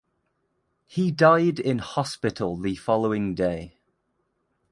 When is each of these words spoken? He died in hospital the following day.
He 0.87 1.11
died 1.11 1.59
in 1.59 1.77
hospital 1.77 2.57
the 2.57 2.73
following 2.75 3.35
day. 3.35 3.77